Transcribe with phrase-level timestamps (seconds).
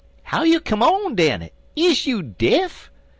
[0.23, 1.51] "'How you come on, den?
[1.75, 2.89] Is you deaf?'